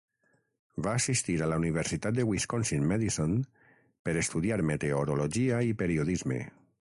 [0.85, 3.37] Va assistir a la Universitat de Wisconsin-Madison
[4.09, 6.45] per estudiar meteorologia i periodisme.